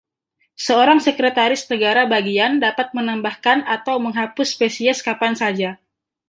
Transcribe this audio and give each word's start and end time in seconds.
Seorang 0.65 0.97
sekretaris 1.07 1.63
negara 1.73 2.03
bagian 2.13 2.53
dapat 2.65 2.87
menambahkan 2.97 3.59
atau 3.75 3.95
menghapus 4.05 4.47
spesies 4.57 4.99
kapan 5.07 5.33
saja. 5.41 5.71